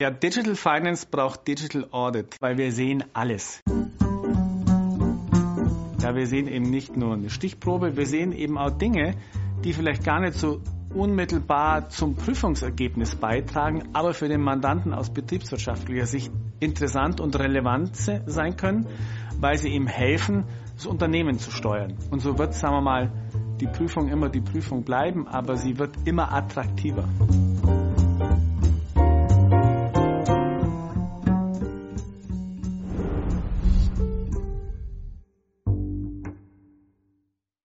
[0.00, 3.60] Ja, Digital Finance braucht Digital Audit, weil wir sehen alles.
[6.00, 9.16] Ja, wir sehen eben nicht nur eine Stichprobe, wir sehen eben auch Dinge,
[9.64, 10.62] die vielleicht gar nicht so
[10.94, 16.30] unmittelbar zum Prüfungsergebnis beitragen, aber für den Mandanten aus betriebswirtschaftlicher Sicht
[16.60, 18.86] interessant und relevant sein können,
[19.40, 20.44] weil sie ihm helfen,
[20.76, 21.98] das Unternehmen zu steuern.
[22.12, 23.10] Und so wird, sagen wir mal,
[23.60, 27.08] die Prüfung immer die Prüfung bleiben, aber sie wird immer attraktiver.